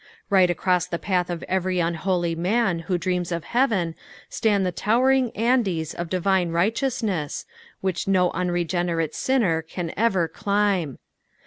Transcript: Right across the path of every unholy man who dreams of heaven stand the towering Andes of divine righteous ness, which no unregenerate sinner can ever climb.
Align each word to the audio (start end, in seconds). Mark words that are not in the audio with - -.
Right 0.31 0.49
across 0.49 0.87
the 0.87 0.97
path 0.97 1.29
of 1.29 1.43
every 1.43 1.79
unholy 1.79 2.33
man 2.33 2.79
who 2.79 2.97
dreams 2.97 3.31
of 3.31 3.43
heaven 3.43 3.93
stand 4.29 4.65
the 4.65 4.71
towering 4.71 5.29
Andes 5.37 5.93
of 5.93 6.09
divine 6.09 6.49
righteous 6.49 7.03
ness, 7.03 7.45
which 7.81 8.07
no 8.07 8.31
unregenerate 8.31 9.13
sinner 9.13 9.61
can 9.61 9.93
ever 9.95 10.27
climb. 10.27 10.97